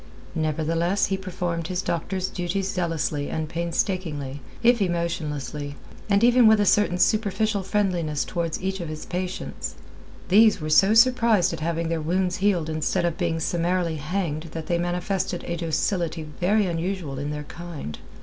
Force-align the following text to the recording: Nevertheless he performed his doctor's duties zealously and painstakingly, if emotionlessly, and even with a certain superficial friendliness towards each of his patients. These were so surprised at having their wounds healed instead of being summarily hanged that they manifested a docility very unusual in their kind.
Nevertheless 0.33 1.05
he 1.05 1.15
performed 1.15 1.67
his 1.67 1.83
doctor's 1.83 2.27
duties 2.27 2.73
zealously 2.73 3.29
and 3.29 3.47
painstakingly, 3.47 4.41
if 4.63 4.79
emotionlessly, 4.81 5.75
and 6.09 6.23
even 6.23 6.47
with 6.47 6.59
a 6.59 6.65
certain 6.65 6.97
superficial 6.97 7.61
friendliness 7.61 8.25
towards 8.25 8.59
each 8.63 8.79
of 8.79 8.89
his 8.89 9.05
patients. 9.05 9.75
These 10.29 10.59
were 10.59 10.71
so 10.71 10.95
surprised 10.95 11.53
at 11.53 11.59
having 11.59 11.89
their 11.89 12.01
wounds 12.01 12.37
healed 12.37 12.67
instead 12.67 13.05
of 13.05 13.19
being 13.19 13.39
summarily 13.39 13.97
hanged 13.97 14.47
that 14.53 14.65
they 14.65 14.79
manifested 14.79 15.43
a 15.43 15.55
docility 15.55 16.23
very 16.23 16.65
unusual 16.65 17.19
in 17.19 17.29
their 17.29 17.43
kind. 17.43 17.99